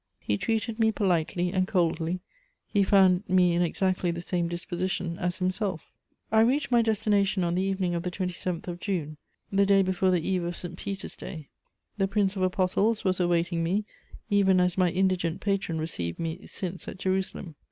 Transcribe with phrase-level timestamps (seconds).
[0.19, 2.21] He treated me politely and coldly;
[2.65, 5.91] he found me in exactly the same disposition as himself.
[6.31, 8.67] [Sidenote: First glimpses of Rome.] I reached my destination on the evening of the 27th
[8.67, 9.17] of June,
[9.51, 10.75] the day before the eve of St.
[10.75, 11.49] Peter's Day.
[11.99, 13.85] The Prince of Apostles was awaiting me,
[14.31, 17.53] even as my indigent patron received me since at Jerusalem.